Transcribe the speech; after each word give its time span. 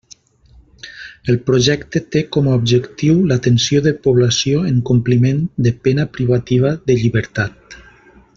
El 1.33 1.35
projecte 1.49 2.01
té 2.15 2.23
com 2.37 2.49
a 2.49 2.55
objectiu 2.61 3.19
l'atenció 3.33 3.83
de 3.89 3.93
població 4.09 4.65
en 4.71 4.81
compliment 4.93 5.45
de 5.69 5.75
pena 5.89 6.09
privativa 6.17 6.75
de 6.91 6.99
llibertat. 7.05 7.79